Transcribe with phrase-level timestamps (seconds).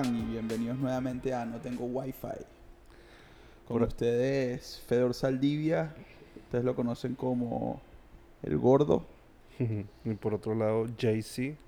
[0.00, 0.16] están?
[0.16, 2.44] Y bienvenidos nuevamente a No Tengo Wi-Fi.
[3.66, 5.94] Con ustedes, Fedor Saldivia.
[6.44, 7.80] Ustedes lo conocen como
[8.42, 9.04] El Gordo.
[9.58, 11.58] y por otro lado, Jay-Z.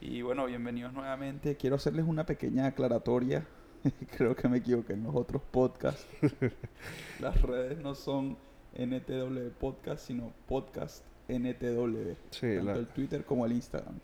[0.00, 1.56] Y bueno, bienvenidos nuevamente.
[1.56, 3.46] Quiero hacerles una pequeña aclaratoria.
[4.16, 6.06] Creo que me equivoqué en los otros podcasts.
[7.20, 8.36] Las redes no son
[8.78, 12.14] NTW Podcast, sino Podcast NTW.
[12.30, 13.98] Sí, tanto la- el Twitter como el Instagram.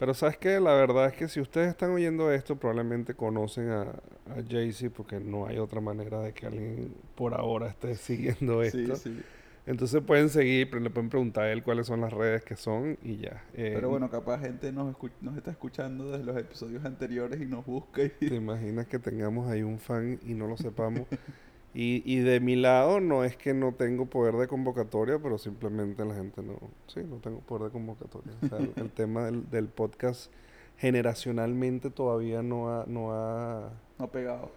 [0.00, 3.82] Pero sabes que la verdad es que si ustedes están oyendo esto, probablemente conocen a,
[3.82, 8.96] a Jay-Z porque no hay otra manera de que alguien por ahora esté siguiendo esto.
[8.96, 9.24] Sí, sí.
[9.66, 12.98] Entonces pueden seguir, pero le pueden preguntar a él cuáles son las redes que son
[13.02, 13.44] y ya.
[13.52, 17.46] Eh, Pero bueno, capaz gente nos, escu- nos está escuchando desde los episodios anteriores y
[17.46, 18.08] nos busca y...
[18.08, 21.06] ¿Te imaginas que tengamos ahí un fan y no lo sepamos?
[21.72, 26.04] Y, y de mi lado no es que no tengo poder de convocatoria, pero simplemente
[26.04, 26.58] la gente no...
[26.88, 28.36] Sí, no tengo poder de convocatoria.
[28.42, 30.32] O sea, el, el tema del, del podcast
[30.78, 32.84] generacionalmente todavía no ha...
[32.86, 34.50] No ha No pegado.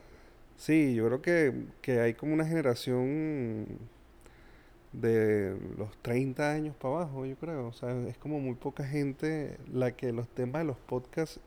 [0.56, 3.80] sí, yo creo que, que hay como una generación
[4.91, 7.67] de los 30 años para abajo, yo creo.
[7.67, 11.39] O sea, es como muy poca gente la que los temas de los podcasts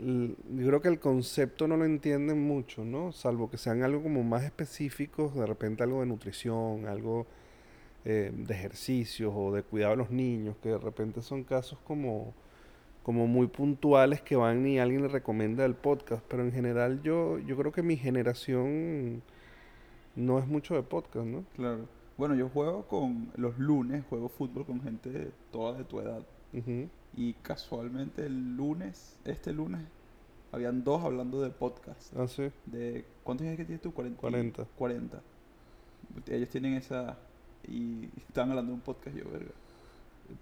[0.00, 3.12] yo creo que el concepto no lo entienden mucho, ¿no?
[3.12, 7.26] Salvo que sean algo como más específicos, de repente algo de nutrición, algo
[8.04, 12.32] eh, de ejercicios o de cuidado de los niños, que de repente son casos como,
[13.02, 16.24] como muy puntuales que van y alguien le recomienda el podcast.
[16.28, 19.22] Pero en general yo, yo creo que mi generación
[20.16, 21.44] no es mucho de podcast, ¿no?
[21.56, 21.86] Claro.
[22.16, 23.30] Bueno, yo juego con...
[23.36, 26.22] Los lunes juego fútbol con gente de toda de tu edad.
[26.52, 26.88] Ujú.
[27.16, 29.80] Y casualmente el lunes, este lunes,
[30.52, 32.16] habían dos hablando de podcast.
[32.16, 32.50] Ah, sí.
[32.66, 33.92] De, ¿Cuántos años que tienes tú?
[33.92, 34.20] 40.
[34.20, 34.66] 40.
[34.76, 35.20] 40.
[36.28, 37.18] Ellos tienen esa...
[37.68, 39.50] Y estaban hablando de un podcast yo, verga.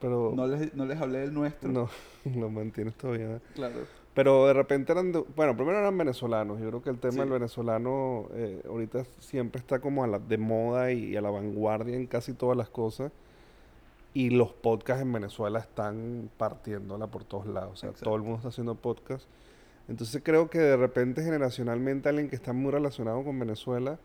[0.00, 1.70] Pero No les, no les hablé del nuestro.
[1.70, 1.88] no,
[2.36, 3.40] lo mantienes todavía.
[3.54, 3.74] Claro.
[4.14, 6.60] Pero de repente eran, de- bueno, primero eran venezolanos.
[6.60, 7.18] Yo creo que el tema Sí.
[7.20, 11.96] del venezolano eh, ahorita siempre está como a la, de moda y, a la vanguardia
[11.96, 13.10] en casi todas las cosas.
[14.14, 17.72] Y los podcasts en Venezuela están partiéndola por todos lados.
[17.72, 19.28] O sea, todo el mundo está haciendo podcast.
[19.88, 23.98] Entonces creo que de repente generacionalmente alguien que está muy relacionado con Venezuela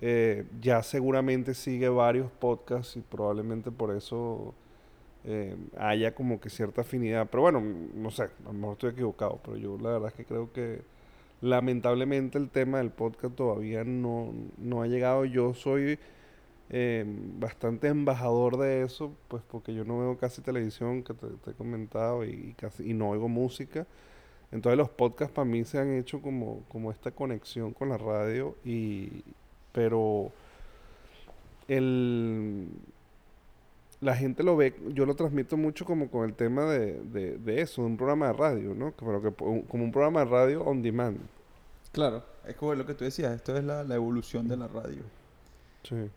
[0.00, 4.54] eh, ya seguramente sigue varios podcasts y probablemente por eso
[5.24, 7.28] eh, haya como que cierta afinidad.
[7.30, 7.62] Pero bueno,
[7.94, 10.82] no sé, a lo mejor estoy equivocado, pero yo la verdad es que creo que
[11.40, 15.24] lamentablemente el tema del podcast todavía no, no ha llegado.
[15.24, 15.98] Yo soy
[16.70, 17.04] eh,
[17.38, 21.54] bastante embajador de eso, pues porque yo no veo casi televisión, que te, te he
[21.54, 23.86] comentado, y, casi, y no oigo música.
[24.52, 28.56] Entonces los podcasts para mí se han hecho como, como esta conexión con la radio,
[28.64, 29.22] y,
[29.72, 30.30] pero
[31.66, 32.68] el,
[34.00, 37.60] la gente lo ve, yo lo transmito mucho como con el tema de, de, de
[37.62, 38.92] eso, de un programa de radio, ¿no?
[38.92, 41.18] Pero que, po- como un programa de radio on demand.
[41.92, 42.22] Claro.
[42.46, 43.34] Es como lo que tú decías.
[43.34, 45.02] Esto es la, la evolución de la radio.
[45.82, 46.10] Sí.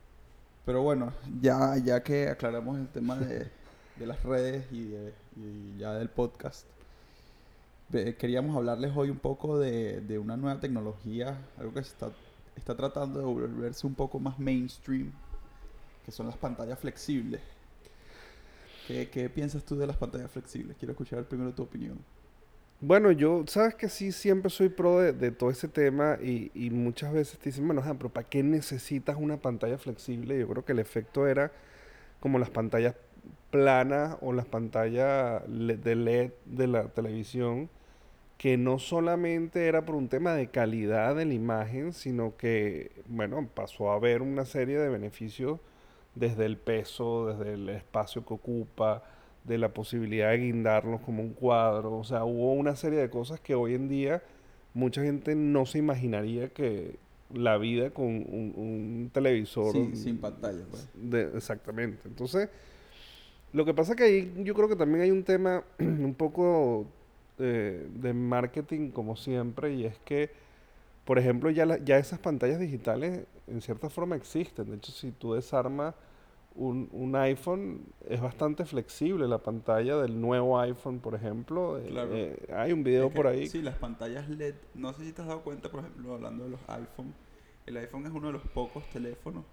[0.67, 3.50] Pero bueno, ya, ya que aclaramos el tema de,
[3.95, 6.67] de las redes y, de- y ya del podcast,
[8.19, 12.11] queríamos hablarles hoy un poco de, de una nueva tecnología, algo que se está,
[12.57, 15.11] está tratando de volverse un poco más mainstream,
[16.06, 17.41] que son las pantallas flexibles.
[18.88, 20.75] ¿Qué, qué piensas tú de las pantallas flexibles?
[20.77, 21.97] Quiero escuchar primero tu opinión.
[22.79, 26.69] Bueno, yo, sabes que sí, siempre soy pro de, de todo ese tema y, y
[26.69, 30.38] muchas veces te dicen, bueno, pero ¿para qué necesitas una pantalla flexible?
[30.39, 31.51] Yo creo que el efecto era
[32.21, 32.95] como las pantallas
[33.51, 37.69] planas o las pantallas de LED de la televisión,
[38.38, 43.47] que no solamente era por un tema de calidad de la imagen, sino que, bueno,
[43.53, 45.59] pasó a haber una serie de beneficios
[46.15, 49.03] desde el peso, desde el espacio que ocupa,
[49.44, 51.98] de la posibilidad de guindarlos como un cuadro.
[51.98, 54.22] O sea, hubo una serie de cosas que hoy en día
[54.74, 56.95] mucha gente no se imaginaría que
[57.34, 59.74] la vida con un, un televisor...
[59.74, 60.88] Sí, sin pantalla, pues.
[60.95, 62.07] de- exactamente.
[62.07, 62.50] Entonces,
[63.54, 66.86] lo que pasa que ahí yo creo que también hay un tema un poco
[67.39, 70.30] eh, de marketing como siempre y es que,
[71.06, 74.69] por ejemplo, ya, la- ya esas pantallas digitales en cierta forma existen.
[74.69, 75.95] De hecho, si tú desarmas
[76.57, 81.77] un, un iPhone, es bastante flexible la pantalla del nuevo iPhone, por ejemplo.
[81.80, 82.09] Eh, Claro.
[82.13, 83.48] eh, hay un video Es que, por ahí.
[83.48, 84.56] Sí, las pantallas LED.
[84.75, 87.13] No sé si te has dado cuenta, por ejemplo, hablando de los iPhone.
[87.65, 89.44] El iPhone es uno de los pocos teléfonos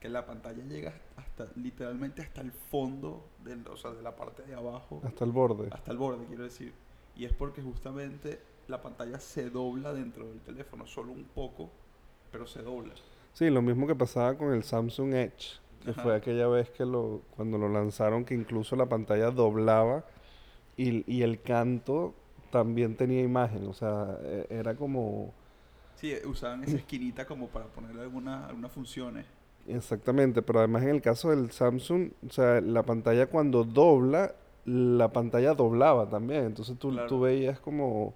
[0.00, 4.42] que la pantalla llega hasta literalmente hasta el fondo, del, o sea, de la parte
[4.44, 5.68] de abajo, Hasta el borde.
[5.70, 6.72] hasta el borde, quiero decir.
[7.16, 11.68] Y es porque justamente la pantalla se dobla dentro del teléfono, solo un poco,
[12.32, 12.94] pero se dobla.
[13.34, 16.02] Sí, lo mismo que pasaba con el Samsung Edge, que Ajá.
[16.02, 20.04] fue aquella vez que lo, cuando lo lanzaron, que incluso la pantalla doblaba
[20.76, 22.14] y, y el canto
[22.50, 25.34] también tenía imagen, o sea, e- era como...
[25.94, 29.26] Sí, usaban esa esquinita como para ponerle alguna, algunas funciones.
[29.66, 34.34] Exactamente, pero además en el caso del Samsung, o sea, la pantalla cuando dobla,
[34.64, 37.06] la pantalla doblaba también, entonces tú, Claro.
[37.06, 38.14] tú veías como,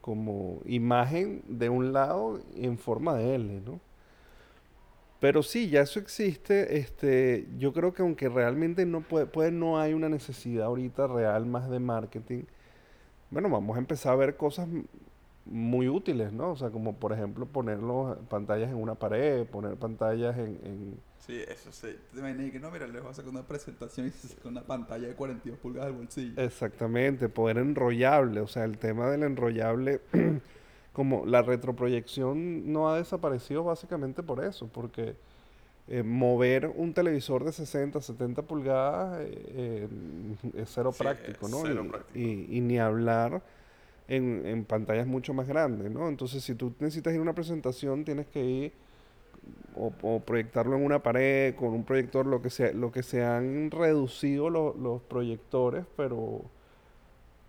[0.00, 3.80] como imagen de un lado en forma de L, ¿no?
[5.22, 9.78] Pero sí, ya eso existe, este, yo creo que aunque realmente no puede, puede no
[9.80, 12.42] hay una necesidad ahorita real más de marketing,
[13.30, 14.68] bueno, vamos a empezar a ver cosas
[15.46, 16.52] muy útiles, ¿no?
[16.52, 21.00] O sea, como por ejemplo poner los- pantallas en una pared, poner pantallas en, en-
[21.18, 21.96] Sí, eso sí.
[22.12, 24.62] Te imaginas que no, mira, les voy a sacar una presentación y se saca una
[24.62, 26.42] pantalla de 42 pulgadas del bolsillo.
[26.42, 30.00] Exactamente, poder enrollable, o sea, el tema del enrollable,
[30.92, 35.16] como la retroproyección no ha desaparecido básicamente por eso, porque
[35.88, 39.88] eh, mover un televisor de 60, 70 pulgadas eh, eh,
[40.56, 41.62] es cero Sí, práctico, ¿no?
[41.62, 42.18] cero y, práctico.
[42.18, 43.42] y- y ni hablar
[44.08, 46.08] en, en pantallas mucho más grandes, ¿no?
[46.08, 48.72] Entonces, si tú necesitas ir a una presentación, tienes que ir
[49.76, 53.24] o, o proyectarlo en una pared con un proyector, lo que sea, lo que se
[53.24, 56.42] han reducido lo- los proyectores, pero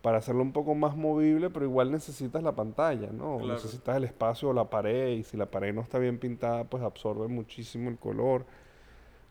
[0.04, 3.38] para hacerlo un poco más movible, pero igual necesitas la pantalla, ¿no?
[3.40, 3.54] Claro.
[3.54, 6.84] Necesitas el espacio o la pared, y si la pared no está bien pintada, pues
[6.84, 8.46] absorbe muchísimo el color.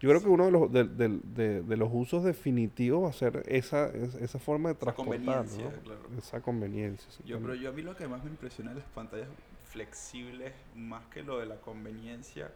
[0.01, 3.13] Yo creo que uno de los, de, de- de- de los usos definitivos va a
[3.13, 5.83] ser esa, es- esa forma de Esa transportar, conveniencia, ¿no?
[5.85, 6.01] claro.
[6.19, 7.09] Esa conveniencia.
[7.25, 9.29] Yo, pero yo a mí lo que más me impresiona de las pantallas
[9.69, 12.51] flexibles, más que lo de la conveniencia,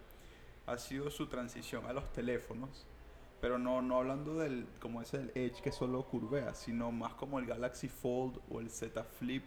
[0.66, 2.86] ha sido su transición a los teléfonos.
[3.46, 7.38] Pero no, no hablando del, como es el Edge que solo curvea, sino más como
[7.38, 9.44] el Galaxy Fold o el Z Flip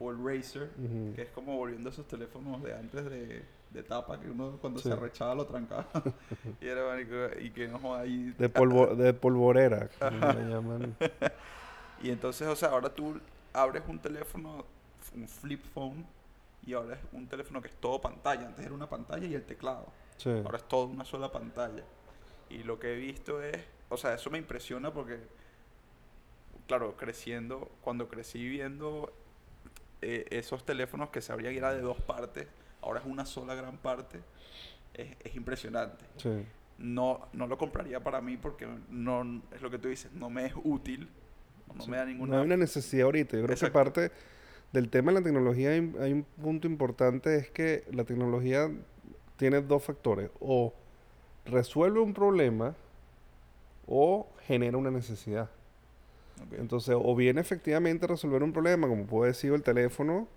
[0.00, 0.70] o el Razer,
[1.14, 4.80] que es como volviendo a esos teléfonos de antes de, de tapa, que uno cuando
[4.80, 4.88] Sí.
[4.88, 5.84] se arrechaba lo trancaba.
[6.62, 6.98] y era
[7.38, 8.34] y que no joda ahí.
[8.38, 10.96] De, polvo, de polvorera, como le llaman.
[12.02, 13.20] Y entonces, o sea, ahora tú
[13.52, 14.64] abres un teléfono,
[15.14, 16.06] un flip phone,
[16.64, 18.46] y ahora es un teléfono que es todo pantalla.
[18.46, 19.84] Antes era una pantalla y el teclado.
[20.16, 20.30] Sí.
[20.30, 21.84] Ahora es todo una sola pantalla.
[22.50, 23.56] Y lo que he visto es,
[23.88, 25.18] o sea, eso me impresiona porque,
[26.66, 29.12] claro, creciendo, cuando crecí viendo
[30.02, 32.46] eh, esos teléfonos que se abrían y era de dos partes,
[32.82, 34.20] ahora es una sola gran parte,
[34.94, 36.04] es, es impresionante.
[36.16, 36.30] Sí.
[36.78, 40.46] No, no lo compraría para mí porque no, es lo que tú dices, no me
[40.46, 41.08] es útil,
[41.74, 41.90] no Sí.
[41.90, 42.38] me da No ninguna...
[42.38, 43.36] hay una necesidad ahorita.
[43.36, 43.72] Yo creo Exacto.
[43.72, 44.12] que parte
[44.72, 48.70] del tema de la tecnología hay, hay un punto importante, es que la tecnología
[49.36, 50.30] tiene dos factores.
[50.40, 50.74] O
[51.50, 52.74] resuelve un problema
[53.86, 55.48] o genera una necesidad.
[56.58, 60.28] Entonces, o viene efectivamente a resolver un problema, como puede decir el teléfono,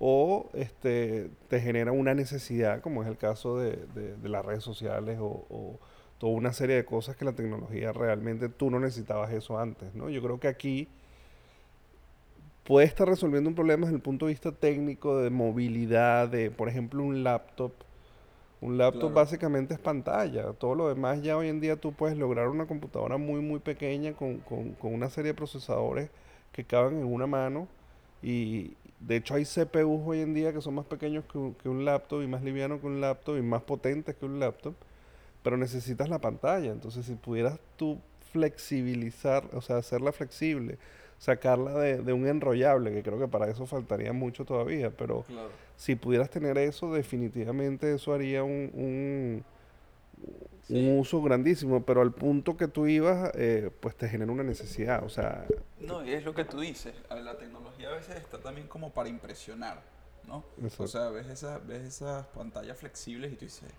[0.00, 4.64] o este, te genera una necesidad, como es el caso de, de- de las redes
[4.64, 5.78] sociales o, o
[6.18, 10.10] toda una serie de cosas que la tecnología realmente tú no necesitabas eso antes, ¿no?
[10.10, 10.88] Yo creo que aquí
[12.64, 16.68] puede estar resolviendo un problema desde el punto de vista técnico, de movilidad, de, por
[16.68, 17.72] ejemplo, un laptop.
[18.60, 19.14] Un laptop Claro.
[19.14, 20.52] básicamente es pantalla.
[20.52, 24.12] Todo lo demás ya hoy en día tú puedes lograr una computadora muy, muy pequeña
[24.12, 26.10] con, con- con una serie de procesadores
[26.52, 27.68] que caben en una mano.
[28.22, 31.68] Y de hecho hay CPUs hoy en día que son más pequeños que un, que
[31.70, 34.74] un laptop y más livianos que un laptop y más potentes que un laptop.
[35.42, 36.70] Pero necesitas la pantalla.
[36.70, 37.98] Entonces si pudieras tú
[38.32, 40.76] flexibilizar, o sea, hacerla flexible,
[41.18, 45.48] sacarla de, de un enrollable, que creo que para eso faltaría mucho todavía, pero Claro.
[45.80, 49.44] Si pudieras tener eso, definitivamente eso haría un, un,
[50.62, 50.76] Sí.
[50.76, 55.02] un uso grandísimo, pero al punto que tú ibas, eh, pues te genera una necesidad,
[55.04, 55.46] o sea,
[55.78, 56.94] No, y es lo que tú dices.
[57.08, 59.82] La tecnología a veces está también como para impresionar,
[60.28, 60.44] ¿no?
[60.62, 60.82] Exacto.
[60.84, 63.70] O sea, ves, esas ves esas pantallas flexibles y tú dices...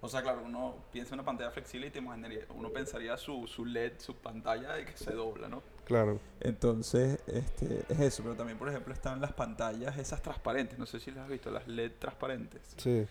[0.00, 2.40] O sea, claro, uno piensa en una pantalla flexible y te imaginaría...
[2.54, 5.62] Uno pensaría su, su LED, su pantalla de que se dobla, ¿no?
[5.88, 8.22] Claro, Entonces, este, es eso.
[8.22, 10.78] Pero también, por ejemplo, están las pantallas esas transparentes.
[10.78, 12.60] No sé si las has visto, las LED transparentes.
[12.76, 13.06] sí,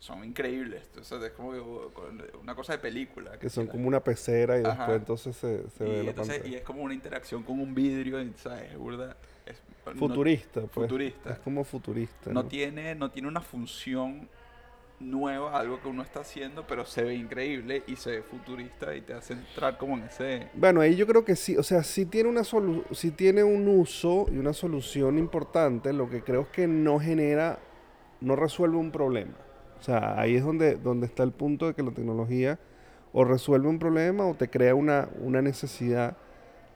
[0.00, 0.84] Son increíbles.
[0.94, 1.58] Entonces, es como que,
[1.92, 3.36] con- una cosa de película.
[3.36, 4.76] que son si la- como una pecera y Ajá.
[4.76, 6.58] después entonces se, se y, ve la entonces, y pantalla.
[6.58, 8.70] es como una interacción con un vidrio, y, ¿sabes?
[8.70, 10.70] Es burda- es- no- Futurista, pues.
[10.72, 11.30] futurista.
[11.32, 12.30] Es como futurista.
[12.30, 12.48] no ¿no?
[12.48, 14.28] tiene no tiene una función
[15.00, 19.00] nueva, algo que uno está haciendo, pero se ve increíble y se ve futurista y
[19.00, 20.48] te hace entrar como en ese...
[20.54, 23.68] Bueno, ahí yo creo que sí, o sea, sí tiene una solu sí tiene un
[23.68, 27.58] uso y una solución importante, lo que creo es que no genera,
[28.20, 29.34] no resuelve un problema.
[29.78, 32.58] O sea, ahí es donde, donde está el punto de que la tecnología
[33.12, 36.16] o resuelve un problema o te crea una, una necesidad.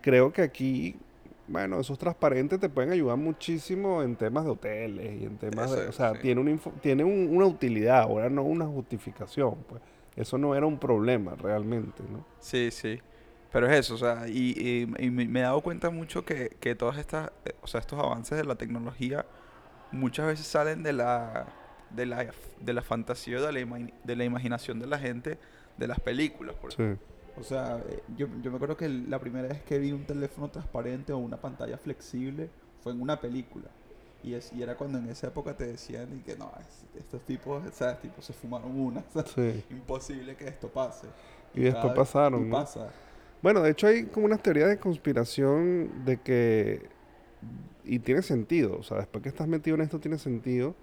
[0.01, 0.97] Creo que aquí,
[1.53, 5.87] bueno, esos transparentes te pueden ayudar muchísimo en temas de hoteles y en temas de,
[5.89, 6.19] o sea, sí.
[6.23, 9.83] tiene, una, info- tiene un- una utilidad, ahora no una justificación, pues.
[10.17, 12.25] Eso no era un problema realmente, ¿no?
[12.41, 13.01] Sí, sí.
[13.51, 16.75] Pero es eso, o sea, y, y- y me he dado cuenta mucho que, que
[16.75, 19.27] todas estas, eh, o sea, estos avances de la tecnología
[19.91, 21.47] muchas veces salen de la,
[21.91, 22.27] de la,
[22.61, 25.39] de la fantasía, de la, ima- de la imaginación de la gente,
[25.77, 26.57] de las películas.
[26.57, 26.83] por Sí.
[27.35, 30.51] O sea, eh, yo, yo me acuerdo que la primera vez que vi un teléfono
[30.51, 32.51] transparente o una pantalla flexible
[32.83, 33.71] fue en una película.
[34.23, 37.25] Y, es, y era cuando en esa época te decían y que no, es- estos
[37.25, 39.03] tipos, o sea, tipos se fumaron una.
[39.35, 39.65] Sí.
[39.71, 41.09] imposible que esto pase.
[41.55, 42.57] Y después pasaron, y ¿no?
[42.57, 42.91] pasa.
[43.43, 46.89] Bueno, de hecho hay como unas teorías de conspiración de que,
[47.85, 50.75] y tiene sentido, o sea, después que estás metido en esto tiene sentido,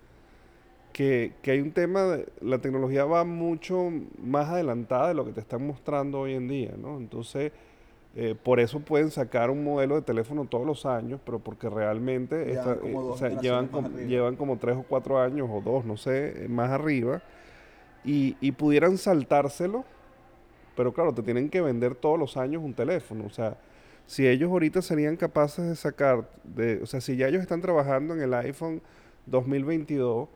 [0.93, 3.91] que, que hay un tema, de, la tecnología va mucho
[4.22, 6.98] más adelantada de lo que te están mostrando hoy en día, ¿no?
[6.98, 7.51] Entonces,
[8.15, 12.46] eh, por eso pueden sacar un modelo de teléfono todos los años, pero porque realmente
[12.46, 15.62] Llevan está- como eh, o sea, llevan, como, llevan como tres o cuatro años o
[15.62, 17.22] dos, no sé, eh, más arriba,
[18.03, 19.86] y, y pudieran saltárselo
[20.79, 23.25] pero claro, te tienen que vender todos los años un teléfono.
[23.25, 23.58] O sea,
[24.05, 28.13] si ellos ahorita serían capaces de sacar, de, o sea, si ya ellos están trabajando
[28.13, 28.81] en el iPhone
[29.25, 30.29] 2022,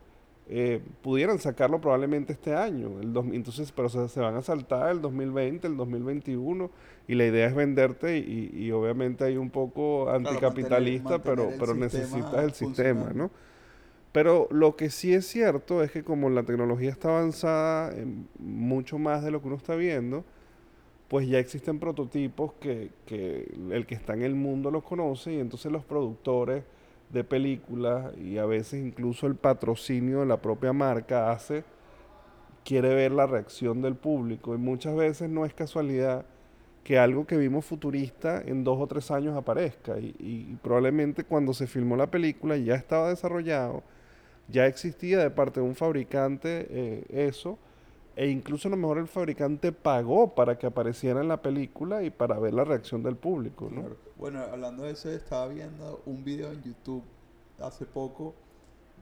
[0.49, 2.99] eh, pudieran sacarlo probablemente este año.
[3.01, 6.69] El dos- entonces, pero se, se van a saltar el 2020, el 2021,
[7.07, 11.59] y la idea es venderte y, y obviamente hay un poco anticapitalista, mantener- pero, mantener
[11.59, 13.11] pero necesitas el sistema.
[13.13, 13.31] ¿no?
[14.11, 18.99] Pero lo que sí es cierto es que como la tecnología está avanzada en mucho
[18.99, 20.23] más de lo que uno está viendo,
[21.07, 25.39] pues ya existen prototipos que, que el que está en el mundo los conoce y
[25.39, 26.63] entonces los productores
[27.13, 31.63] de películas y a veces incluso el patrocinio de la propia marca hace,
[32.65, 34.55] quiere ver la reacción del público.
[34.55, 36.25] Y muchas veces no es casualidad
[36.83, 39.99] que algo que vimos futurista en dos o tres años aparezca.
[39.99, 43.83] Y, y probablemente cuando se filmó la película ya estaba desarrollado,
[44.49, 47.57] ya existía de parte de un fabricante eh, eso
[48.15, 52.09] e incluso a lo mejor el fabricante pagó para que apareciera en la película y
[52.09, 53.81] para ver la reacción del público, ¿no?
[53.81, 53.97] Claro.
[54.17, 57.03] Bueno, hablando de eso, estaba viendo un video en YouTube
[57.59, 58.35] hace poco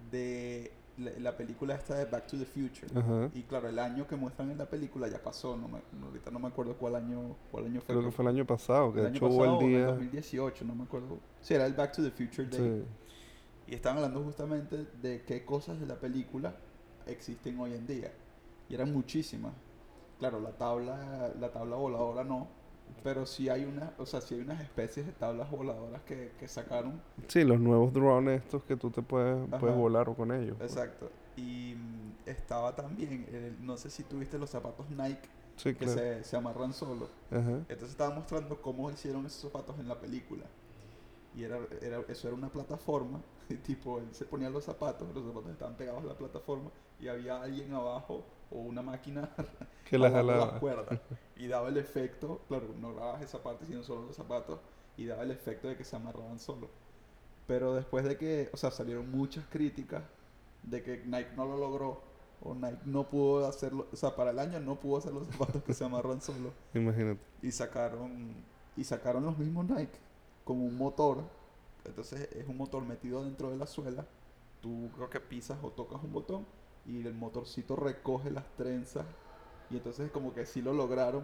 [0.09, 2.87] de la, la película esta de Back to the Future.
[2.95, 3.29] Ajá.
[3.33, 6.39] Y claro, el año que muestran en la película ya pasó, no me, ahorita no
[6.39, 7.95] me acuerdo cuál año, cuál año fue.
[7.95, 9.85] Creo que fue el año pasado, que el de año hecho pasado hubo el día...
[9.87, 11.19] 2018, no me acuerdo.
[11.41, 12.59] Sí, era el Back to the Future Day.
[12.59, 13.71] Sí.
[13.71, 16.55] Y estaban hablando justamente de qué cosas de la película
[17.07, 18.11] existen hoy en día.
[18.71, 19.53] Y eran muchísimas.
[20.17, 22.47] Claro, la tabla, la tabla voladora no.
[23.03, 26.47] Pero sí hay una, o sea, sí hay unas especies de tablas voladoras que, que
[26.47, 27.01] sacaron.
[27.27, 30.55] Sí, los nuevos drones estos que tú te puedes, puedes volar con ellos.
[30.57, 30.71] pues.
[30.71, 31.09] Exacto.
[31.35, 35.93] Y mm, estaba también, el- no sé si tuviste los zapatos Nike Sí, que claro.
[35.99, 37.09] se, se amarran solos.
[37.29, 37.51] Ajá.
[37.69, 40.43] Entonces estaba mostrando cómo hicieron esos zapatos en la película.
[41.33, 45.25] Y era, era, eso era una plataforma, y tipo, él se ponía los zapatos, los
[45.25, 49.29] zapatos estaban pegados a la plataforma y había alguien abajo o una máquina
[49.86, 50.60] Que la jalaba.
[50.60, 51.00] cuerdas.
[51.36, 54.60] Y daba el efecto, claro, no grababas esa parte, sino solo los zapatos,
[54.98, 56.70] y daba el efecto de que se amarraban solos.
[57.48, 60.03] Pero después de que, o sea, salieron muchas críticas
[60.63, 62.01] de que Nike no lo logró,
[62.41, 65.63] o Nike no pudo hacerlo, o sea, para el año no pudo hacer los zapatos
[65.63, 67.20] que se amarran solos Imagínate.
[67.41, 68.34] y sacaron
[68.77, 70.00] y sacaron los mismos Nike
[70.43, 71.24] con un motor
[71.86, 74.05] entonces es un motor metido dentro de la suela
[74.62, 76.46] tú creo que pisas o tocas un botón
[76.85, 79.05] y el motorcito recoge las trenzas
[79.69, 81.23] y entonces como que sí lo lograron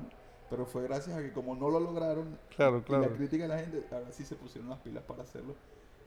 [0.49, 3.03] pero fue gracias a que como no lo lograron Claro, y claro.
[3.03, 5.55] la crítica de la gente ahora sí se pusieron las pilas para hacerlo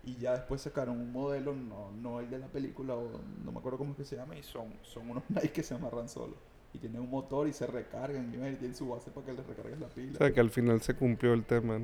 [0.02, 3.08] y ya después sacaron un modelo no, no el de la película o
[3.44, 5.74] no me acuerdo cómo es que se llama y son, son unos Nike que se
[5.74, 6.36] amarran solos
[6.72, 9.80] y tienen un motor y se recargan y tienen su base para que les recargues
[9.80, 11.80] la pila O sea, que al final se cumplió el tema.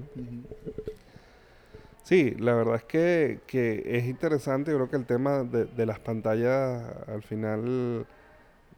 [2.07, 4.71] Sí, la verdad es que, que es interesante.
[4.71, 8.07] Yo creo que el tema de, de las pantallas al final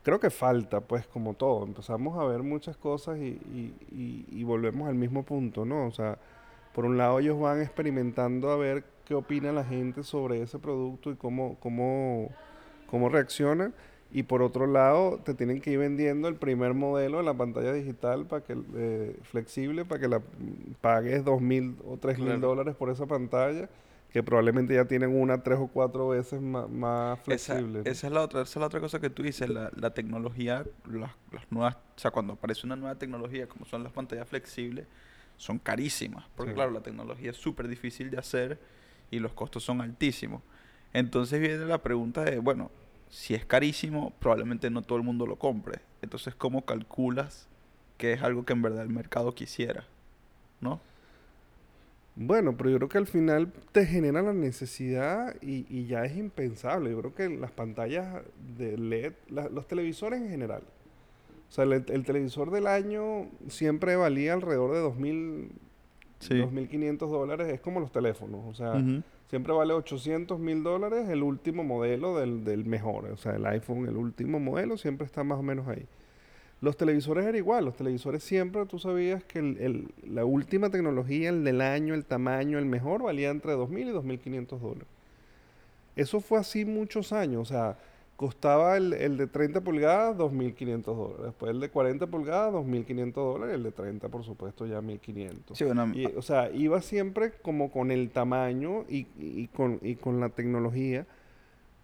[0.02, 1.64] creo que falta, pues como todo.
[1.66, 5.86] Empezamos a ver muchas cosas y, y- y- y volvemos al mismo punto, ¿no?
[5.86, 6.18] O sea,
[6.74, 11.10] por un lado ellos van experimentando a ver qué opina la gente sobre ese producto
[11.10, 12.30] y cómo, cómo,
[12.90, 13.74] cómo reaccionan.
[14.10, 17.72] Y por otro lado, te tienen que ir vendiendo el primer modelo de la pantalla
[17.74, 20.22] digital para que eh, flexible para que la
[20.80, 23.68] pagues dos mil o tres mil dólares por esa pantalla,
[24.10, 27.82] que probablemente ya tienen una tres o cuatro veces más, Esa, flexible.
[27.84, 27.90] ¿no?
[27.90, 30.64] esa es la otra, esa es la otra cosa que tú dices, la, la tecnología,
[30.90, 34.86] las, las nuevas, o sea, cuando aparece una nueva tecnología, como son las pantallas flexibles,
[35.36, 36.54] son carísimas, porque Sí.
[36.54, 38.58] claro, la tecnología es súper difícil de hacer
[39.10, 40.40] y los costos son altísimos.
[40.94, 42.70] Entonces viene la pregunta de, bueno,
[43.10, 45.80] si es carísimo, probablemente no todo el mundo lo compre.
[46.02, 47.48] Entonces, ¿cómo calculas
[47.96, 49.84] que es algo que en verdad el mercado quisiera?
[50.60, 50.80] ¿No?
[52.16, 56.16] Bueno, pero yo creo que al final te genera la necesidad y, y ya es
[56.16, 56.90] impensable.
[56.90, 58.22] Yo creo que las pantallas
[58.56, 60.62] de LED, la- los televisores en general,
[61.48, 65.48] O sea, el, el televisor del año siempre valía alrededor de 2.000,
[66.18, 66.34] Sí.
[66.34, 67.48] 2.500 dólares.
[67.52, 68.40] Es como los teléfonos.
[68.46, 68.74] O sea.
[69.28, 73.06] Siempre vale 800 mil dólares el último modelo del, del mejor.
[73.06, 75.86] O sea, el iPhone, el último modelo, siempre está más o menos ahí.
[76.60, 77.64] Los televisores era igual.
[77.66, 82.04] Los televisores siempre tú sabías que el- el- la última tecnología, el del año, el
[82.04, 84.88] tamaño, el mejor, valía entre 2.000 y 2.500 dólares.
[85.96, 87.42] Eso fue así muchos años.
[87.42, 87.76] O sea,
[88.18, 91.24] costaba el, el de 30 pulgadas 2.500 dólares.
[91.26, 93.52] Después el de 40 pulgadas 2.500 dólares.
[93.54, 95.54] Y el de 30, por supuesto, ya 1.500.
[95.54, 99.94] Sí, bueno, Y, o sea, iba siempre como con el tamaño y, y con, y
[99.94, 101.06] con la tecnología.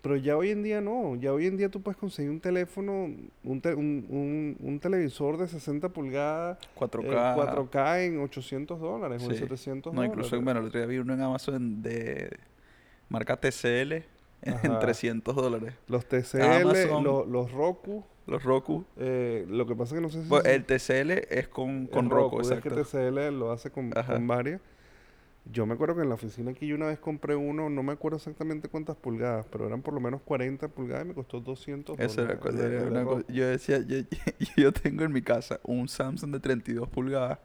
[0.03, 1.15] Pero ya hoy en día no.
[1.15, 3.09] Ya hoy en día tú puedes conseguir un teléfono,
[3.45, 7.05] un, te- un, un- un televisor de 60 pulgadas, 4K.
[7.05, 9.39] eh, 4K en 800 dólares o en Sí.
[9.39, 10.45] 700 No, incluso, dólares.
[10.45, 12.29] bueno, el otro día vi uno en Amazon de
[13.09, 14.03] marca TCL
[14.45, 14.79] en Ajá.
[14.79, 15.75] 300 dólares.
[15.89, 16.63] Los TCL,
[17.03, 18.05] lo- los Roku.
[18.27, 18.85] Los Roku.
[18.97, 20.29] eh, lo que pasa es que no sé si...
[20.29, 22.83] Se- el TCL es con, con Roku, es que exacto.
[22.85, 24.61] TCL lo hace con, con varias.
[25.53, 27.93] Yo me acuerdo que en la oficina aquí yo una vez compré uno, no me
[27.93, 31.99] acuerdo exactamente cuántas pulgadas, pero eran por lo menos 40 pulgadas y me costó 200
[32.01, 32.59] Eso era, dólares.
[32.61, 33.15] de- era de una Roku.
[33.17, 33.97] cosa- Yo decía, yo,
[34.57, 37.41] yo tengo en mi casa un Samsung de 32 pulgadas,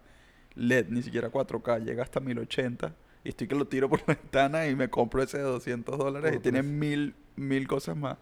[0.56, 2.96] LED, ni siquiera 4K, llega hasta 1080.
[3.24, 6.36] Y estoy que lo tiro por la ventana y me compro ese de 200 dólares
[6.36, 8.18] y tiene mil, mil cosas más.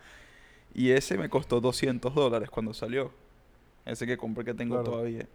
[0.74, 3.12] Y ese me costó 200 dólares cuando salió.
[3.86, 4.92] Ese que compré que tengo Claro.
[4.92, 5.28] todavía.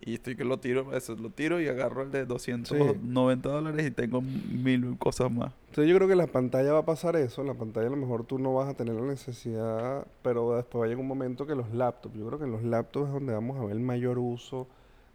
[0.00, 3.90] Y estoy que lo tiro, eso, lo tiro y agarro el de 290 dólares y
[3.90, 5.52] tengo mil cosas más.
[5.70, 8.24] Entonces yo creo que la pantalla va a pasar eso, la pantalla a lo mejor
[8.26, 11.54] tú no vas a tener la necesidad, pero después va a llegar un momento que
[11.54, 14.18] los laptops, yo creo que en los laptops es donde vamos a ver el mayor
[14.18, 14.66] uso,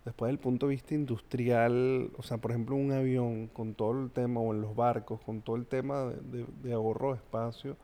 [0.05, 4.09] después del punto de vista industrial, o sea, por ejemplo un avión con todo el
[4.11, 7.77] tema, o en los barcos, con todo el tema de, de- ahorro de espacio,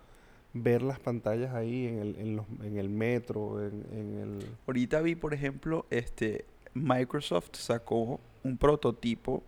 [0.54, 4.48] ver las pantallas ahí en el, en los- en el metro, en, en el...
[4.68, 9.44] Ahorita vi, por ejemplo, este Microsoft sacó un prototipo.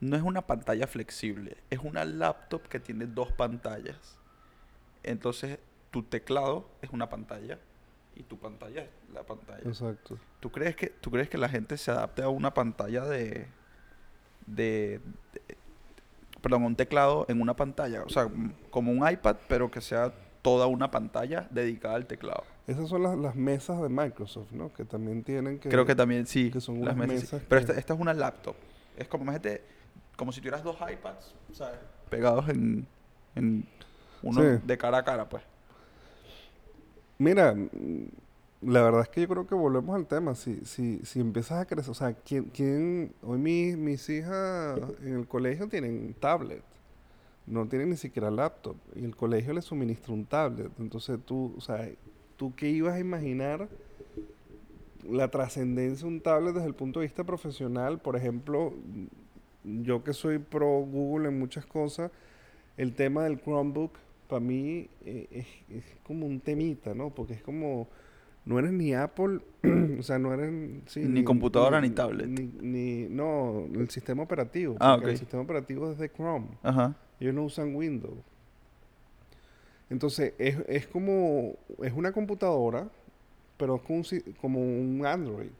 [0.00, 4.18] No es una pantalla flexible, es una laptop que tiene dos pantallas.
[5.04, 5.58] Entonces,
[5.92, 7.58] tu teclado es una pantalla
[8.14, 9.62] y tu pantalla es la pantalla.
[9.64, 10.18] Exacto.
[10.40, 13.46] ¿Tú crees que tú crees que la gente se adapte a una pantalla de
[14.46, 15.00] de,
[15.32, 15.56] de-
[16.40, 18.28] perdón, a un teclado en una pantalla, o sea,
[18.70, 22.42] como un iPad, pero que sea toda una pantalla dedicada al teclado?
[22.66, 24.72] Esas son las, las mesas de Microsoft, ¿no?
[24.72, 25.68] Que también tienen que...
[25.68, 26.50] Creo que también sí.
[26.50, 27.46] que son las unas mesas sí.
[27.48, 28.56] Pero esta, esta es una laptop.
[28.96, 29.62] Es como, imagínate,
[30.16, 31.78] como si tuvieras dos iPads, ¿sabes?
[32.10, 32.86] Pegados en,
[33.36, 33.64] en
[34.22, 34.60] uno Sí.
[34.64, 35.42] de cara a cara, pues.
[37.22, 38.08] Mira, mm,
[38.62, 40.34] la verdad es que yo creo que volvemos al tema.
[40.34, 45.14] Si, si, si empiezas a crecer, o sea, ¿quién, quién, hoy mi- mis hijas en
[45.14, 46.62] el colegio tienen tablet,
[47.46, 50.70] no tienen ni siquiera laptop, y el colegio les suministra un tablet.
[50.80, 51.88] Entonces tú, o sea,
[52.36, 53.68] ¿tú qué ibas a imaginar
[55.08, 58.00] la trascendencia de un tablet desde el punto de vista profesional?
[58.00, 58.72] Por ejemplo,
[59.64, 62.10] yo que soy pro Google en muchas cosas,
[62.76, 63.92] el tema del Chromebook
[64.32, 67.10] para mí eh, es, es como un temita, ¿no?
[67.10, 67.88] Porque es como,
[68.46, 69.40] no eres ni Apple,
[69.98, 70.50] o sea, no eres...
[70.86, 72.26] sí, Ni computadora ni tablet.
[72.28, 74.76] Ni, ni- no, el sistema operativo.
[74.80, 76.46] Ah, porque El sistema operativo es de Chrome.
[76.62, 76.94] Ajá.
[77.20, 78.18] Ellos no usan Windows.
[79.90, 82.88] Entonces, es, es como, es una computadora,
[83.58, 84.04] pero es como un,
[84.40, 85.50] como un Android.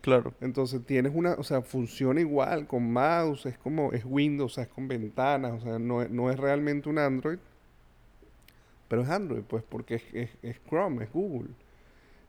[0.00, 0.34] Claro.
[0.40, 4.64] Entonces tienes una, o sea, funciona igual con mouse, es como, es Windows, o sea,
[4.64, 7.38] es con ventanas, o sea, no, es- no es realmente un Android,
[8.88, 11.50] pero es Android, pues, porque es, es, es Chrome, es Google.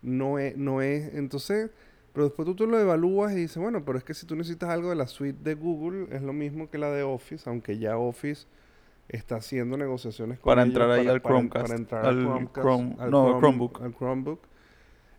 [0.02, 1.70] No es, no es, entonces,
[2.14, 4.70] pero después tú, tú lo evalúas y dices, bueno, pero es que si tú necesitas
[4.70, 7.98] algo de la suite de Google, es lo mismo que la de Office, aunque ya
[7.98, 8.46] Office
[9.10, 12.24] está haciendo negociaciones con Para ellos entrar ahí al para- Chromecast, para entrar al al
[12.26, 13.82] Chromecast, Chrome- al no, Chrome- Chromebook.
[13.82, 14.40] al Chromebook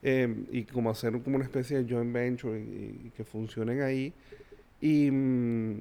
[0.03, 4.13] eh, y como hacer como una especie de joint venture y, y que funcionen ahí
[4.81, 5.79] y mm,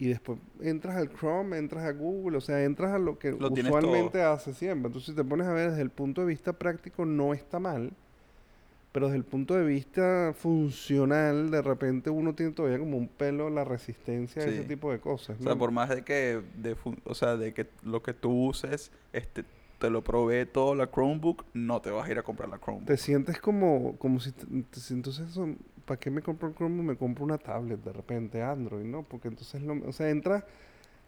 [0.00, 3.50] y después entras al Chrome, entras a Google, o sea, entras a lo que Lo
[3.50, 4.86] usualmente hace siempre.
[4.88, 7.92] Entonces, si te pones a ver desde el punto de vista práctico, no está mal,
[8.92, 13.50] pero desde el punto de vista funcional, de repente uno tiene todavía como un pelo
[13.50, 15.38] la resistencia a ese tipo de cosas.
[15.38, 18.46] O sea, por más de que, de fu- o sea, de que lo que tú
[18.48, 19.44] uses, este,
[19.78, 22.86] te lo provee todo la Chromebook, no te vas a ir a comprar la Chromebook.
[22.86, 25.46] Te sientes como, como si, te- entonces, eso,
[25.90, 26.86] ¿para qué me compro el Chromebook?
[26.86, 29.02] Me compro una tablet de repente, Android, ¿no?
[29.02, 30.46] Porque entonces, lo, o sea, entra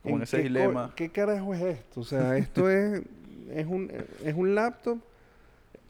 [0.02, 0.92] Como en ese qué dilema.
[0.96, 2.00] ¿Qué carajo es esto?
[2.00, 3.02] O sea, esto es,
[3.50, 3.92] es, un,
[4.24, 4.98] es un laptop,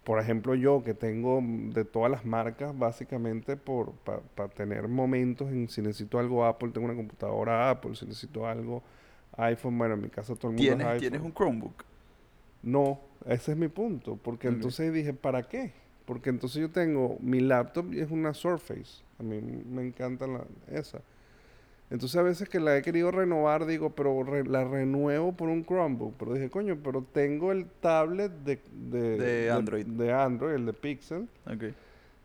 [0.04, 5.68] por ejemplo, yo que tengo de todas las marcas, básicamente, por para tener momentos en
[5.68, 8.82] si necesito algo Apple, tengo una computadora Apple, si necesito algo
[9.38, 10.98] iPhone, bueno, en mi casa todo el mundo es ¿Tienes, iPhone.
[10.98, 11.84] ¿Tienes un Chromebook?
[12.62, 14.48] No, ese es mi punto, porque Ok.
[14.48, 15.72] entonces dije, ¿para qué?
[16.04, 19.02] Porque entonces yo tengo mi laptop y es una Surface.
[19.18, 21.00] A mí me encanta la, esa.
[21.90, 25.64] Entonces a veces que la he querido renovar, digo, pero re- la renuevo por un
[25.64, 26.14] Chromebook.
[26.18, 28.58] Pero dije, coño, pero tengo el tablet de,
[28.90, 29.86] de, De Android.
[29.86, 31.28] De, Android, el de Pixel.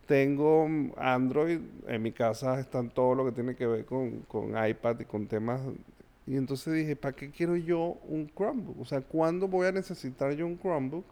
[0.08, 4.52] Tengo mm, Android, en mi casa están todo lo que tiene que ver con, con
[4.68, 5.60] iPad y con temas.
[6.26, 8.80] Y entonces dije, ¿para qué quiero yo un Chromebook?
[8.80, 11.06] O sea, ¿cuándo voy a necesitar yo un Chromebook?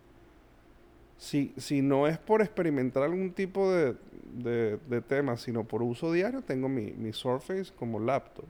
[1.18, 3.96] Si, si no es por experimentar algún tipo de,
[4.34, 8.46] de, de tema, sino por uso diario, tengo mi, mi Surface como laptop.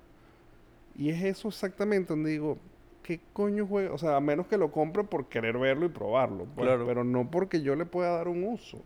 [0.98, 2.58] Y es eso exactamente donde digo,
[3.04, 3.94] ¿qué coño juega?
[3.94, 6.46] O sea, a menos que lo compre por querer verlo y probarlo.
[6.46, 6.86] pues, Claro.
[6.88, 8.82] Pero no porque yo le pueda dar un uso.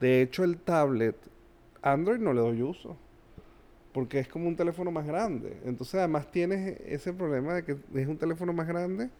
[0.00, 1.16] De hecho, el tablet,
[1.82, 2.96] Android no le doy uso.
[3.92, 5.60] Porque es como un teléfono más grande.
[5.64, 9.10] Entonces, además tienes ese problema de que es un teléfono más grande.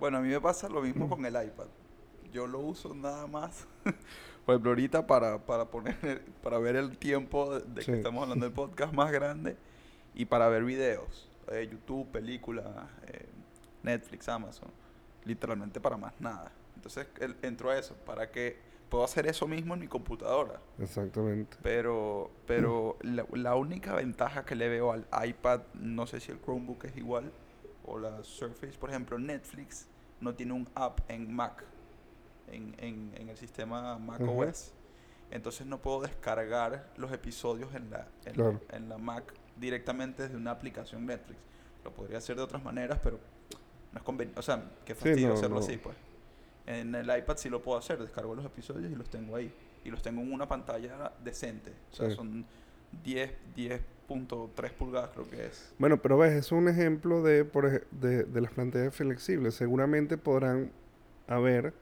[0.00, 1.66] Bueno, a mí me pasa lo mismo con el iPad.
[2.32, 3.66] Yo lo uso nada más,
[4.44, 7.92] por ejemplo, ahorita para, para poner, para ver el tiempo de, Sí.
[7.92, 9.56] que estamos hablando del podcast más grande
[10.14, 12.66] y para ver videos, eh, YouTube, películas,
[13.06, 13.26] eh,
[13.82, 14.68] Netflix, Amazon,
[15.24, 16.52] literalmente para más nada.
[16.76, 18.56] Entonces el- entro a eso, para que
[18.88, 20.60] puedo hacer eso mismo en mi computadora.
[20.78, 21.56] Exactamente.
[21.62, 26.40] Pero, pero la, la única ventaja que le veo al iPad, no sé si el
[26.40, 27.32] Chromebook es igual,
[27.86, 29.86] o la Surface, por ejemplo, Netflix
[30.20, 31.64] no tiene un app en Mac,
[32.52, 34.42] en, en, en el sistema Mac Ujú.
[34.42, 34.72] OS.
[35.30, 38.60] Entonces no puedo descargar los episodios en la, en, Claro.
[38.70, 41.38] la, en la Mac directamente desde una aplicación Netflix.
[41.84, 43.18] Lo podría hacer de otras maneras, pero
[43.92, 44.38] no es conveniente.
[44.40, 45.60] O sea, qué Sí, fastidio no, hacerlo no.
[45.62, 45.96] así, pues.
[46.66, 49.52] En el iPad sí lo puedo hacer, descargo los episodios y los tengo ahí.
[49.84, 51.72] Y los tengo en una pantalla decente.
[51.92, 52.16] O sea, Sí.
[52.16, 52.44] son
[53.04, 55.74] 10, 10.3 pulgadas creo que es.
[55.78, 59.54] Bueno, pero ves, es un ejemplo de, por de, de las pantallas flexibles.
[59.54, 60.72] Seguramente podrán
[61.26, 61.74] haber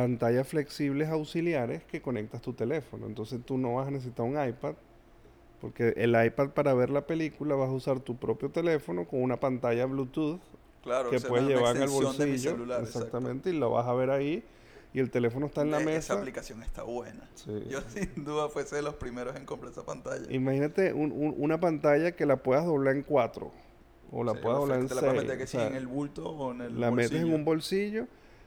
[0.00, 3.06] pantallas flexibles auxiliares que conectas tu teléfono.
[3.06, 4.74] Entonces tú no vas a necesitar un iPad,
[5.60, 9.38] porque el iPad para ver la película vas a usar tu propio teléfono con una
[9.40, 10.40] pantalla Bluetooth
[10.82, 12.50] Claro, que esa es puedes llevar en el bolsillo.
[12.52, 12.98] celular, exacto.
[13.06, 14.44] exactamente, y lo vas a ver ahí.
[14.94, 16.14] Y el teléfono está en la Eh, Esa mesa.
[16.14, 17.28] aplicación está buena.
[17.34, 17.52] Sí.
[17.68, 20.26] Yo sin duda fuese de los primeros en comprar esa pantalla.
[20.32, 23.50] Imagínate un- un- una pantalla que la puedas doblar en cuatro.
[24.12, 25.12] O la Sí, puedas doblar en te la seis.
[25.14, 28.06] meter que o sea, en el bulto o en el la metes en un bolsillo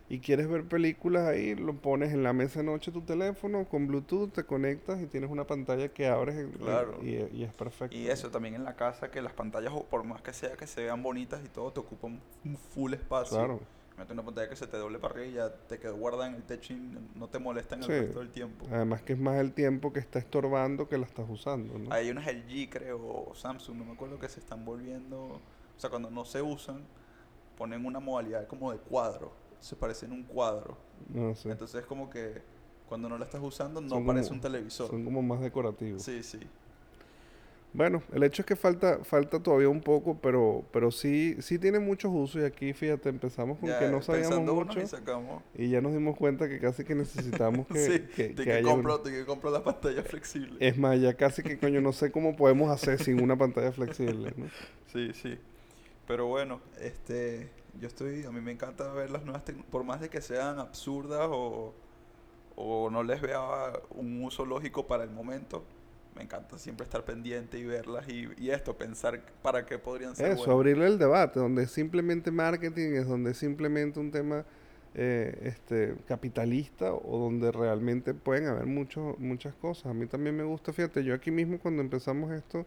[0.10, 3.88] y quieres ver películas ahí, lo pones en la mesa de noche tu teléfono con
[3.88, 6.98] Bluetooth, te conectas y tienes una pantalla que abres Claro.
[7.04, 7.96] y, y es perfecto.
[7.96, 10.82] Y eso también en la casa, que las pantallas, por más que sea que se
[10.84, 13.38] vean bonitas y todo, te ocupan un full espacio.
[13.38, 13.60] Claro.
[14.00, 16.36] Mete una pantalla que se te doble para arriba y ya te quedó guardada en
[16.36, 16.78] el techo y
[17.16, 18.66] no te molesta en el resto del tiempo.
[18.72, 21.92] Además que es más el tiempo que está estorbando que la estás usando, ¿no?
[21.94, 25.20] Hay unas LG, creo, o Samsung, no me acuerdo, que se están volviendo.
[25.20, 25.42] O
[25.76, 26.82] sea, cuando no se usan,
[27.58, 29.34] ponen una modalidad como de cuadro.
[29.60, 30.78] Se parecen un cuadro.
[31.14, 31.52] No sé.
[31.52, 32.42] Entonces, es como que
[32.88, 34.90] cuando no la estás usando, no Son parece como- un televisor.
[34.90, 36.02] Son como más decorativos.
[36.02, 36.40] Sí, sí.
[37.72, 41.78] Bueno, el hecho es que falta, falta todavía un poco, pero, pero sí, sí tiene
[41.80, 44.80] muchos usos y aquí fíjate, empezamos con Ya que no sabíamos mucho
[45.56, 48.64] y ya nos dimos cuenta que casi que necesitamos que, sí, que, que que, haya
[48.64, 50.58] compro, que compro la pantalla flexible.
[50.60, 54.34] Es más, ya casi que coño no sé cómo podemos hacer sin una pantalla flexible,
[54.36, 54.48] ¿no?
[54.92, 55.38] Sí, sí.
[56.10, 60.02] Pero bueno, este, yo estoy, a mí me encanta ver las nuevas tecnologías, por más
[60.02, 61.76] de que sean absurdas o,
[62.56, 63.40] o no les vea
[63.92, 65.64] un uso lógico para el momento,
[66.16, 70.32] me encanta siempre estar pendiente y verlas y, y esto, pensar para qué podrían ser
[70.32, 70.56] Eso, buenas.
[70.56, 74.46] abrirle el debate, donde es simplemente marketing, es donde es simplemente un tema
[74.96, 79.86] eh, este, capitalista o donde realmente pueden haber muchos muchas cosas.
[79.86, 82.66] A mí también me gusta, fíjate, yo aquí mismo cuando empezamos esto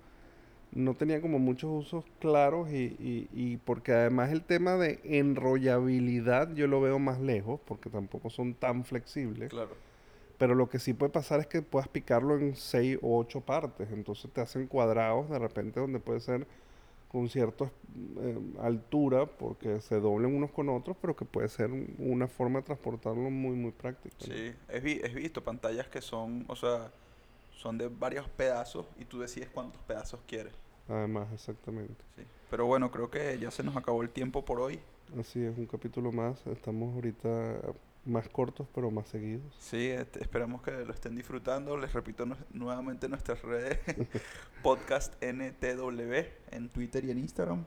[0.73, 6.55] no tenía como muchos usos claros y, y, y porque además el tema de enrollabilidad
[6.55, 9.51] yo lo veo más lejos porque tampoco son tan flexibles.
[9.51, 9.71] Claro.
[10.39, 13.89] Pero lo que sí puede pasar es que puedas picarlo en seis o ocho partes.
[13.93, 16.47] Entonces te hacen cuadrados de repente donde puede ser
[17.09, 17.71] con cierta
[18.21, 22.61] eh, altura porque se doblen unos con otros, pero que puede ser un- una forma
[22.61, 24.17] de transportarlo muy, muy práctica.
[24.21, 24.27] ¿no?
[24.35, 26.91] Sí, he, vi- he visto pantallas que son, o sea,
[27.55, 30.55] son de varios pedazos y tú decides cuántos pedazos quieres.
[30.89, 32.05] Además, exactamente.
[32.17, 32.23] Sí.
[32.51, 34.81] Pero bueno, creo que ya se nos acabó el tiempo por hoy.
[35.19, 36.47] Así es, un capítulo más.
[36.47, 37.61] Estamos ahorita
[38.05, 39.43] más cortos, pero más seguidos.
[39.61, 41.77] Sí, este, esperamos que lo estén disfrutando.
[41.77, 43.79] Les repito nu- nuevamente nuestras redes
[44.63, 46.13] podcast NTW
[46.51, 47.65] en Twitter y en Instagram.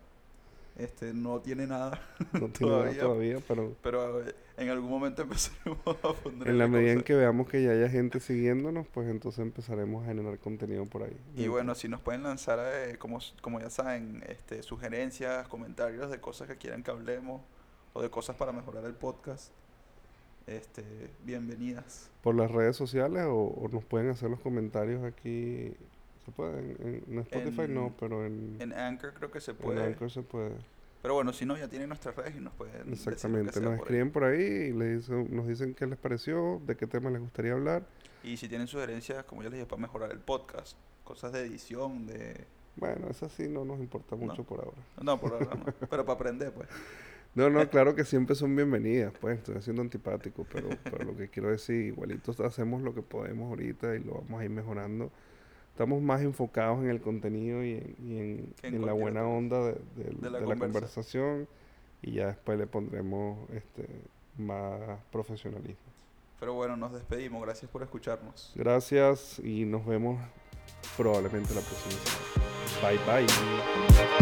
[0.77, 2.01] Este no tiene nada,
[2.33, 3.01] No tiene nada Todavía.
[3.01, 7.13] todavía, pero pero eh, en algún momento empezaremos a poner en la medida en que
[7.15, 11.17] veamos que ya haya gente siguiéndonos, pues entonces empezaremos a generar contenido por ahí.
[11.35, 16.19] Y bueno, si nos pueden lanzar, eh, como, como ya saben, este, sugerencias, comentarios de
[16.21, 17.41] cosas que quieran que hablemos
[17.93, 19.51] o de cosas para mejorar el podcast.
[20.47, 20.83] este,
[21.23, 22.09] bienvenidas.
[22.21, 25.73] Por las redes sociales o, o nos pueden hacer los comentarios aquí.
[26.25, 26.59] ¿Se puede?
[26.59, 29.83] En, en Spotify En- no, pero en, En Anchor creo que se en puede.
[29.83, 30.51] Anchor se puede.
[31.05, 33.61] Pero bueno, si no, ya tienen nuestras redes y nos pueden Exactamente.
[33.61, 37.11] Nos escriben por ahí y le dicen- nos dicen qué les pareció, de qué tema
[37.11, 37.83] les gustaría hablar.
[38.23, 42.07] Y si tienen sugerencias, como ya les dije, para mejorar el podcast, cosas de edición,
[42.07, 42.47] de...
[42.77, 44.43] Bueno, eso sí no nos importa mucho No.
[44.45, 44.77] por ahora.
[44.99, 45.65] No, por ahora no.
[45.91, 46.69] Pero para aprender, pues.
[47.35, 51.27] No, no, claro que siempre son bienvenidas, pues estoy siendo antipático, pero, pero lo que
[51.29, 55.11] quiero decir, igualito hacemos lo que podemos ahorita y lo vamos a ir mejorando.
[55.75, 59.73] Estamos más enfocados en el contenido y en, y en- en la buena onda de,
[59.73, 60.59] de- De la de la conversa.
[60.59, 61.47] conversación
[62.01, 63.85] y ya después le pondremos este
[64.37, 64.79] más
[65.11, 65.75] profesionalismo.
[66.39, 67.41] Pero bueno, nos despedimos.
[67.41, 68.53] Gracias por escucharnos.
[68.55, 70.17] Gracias y nos vemos
[70.95, 72.01] probablemente la próxima
[72.81, 72.97] semana.
[73.05, 74.14] Bye bye.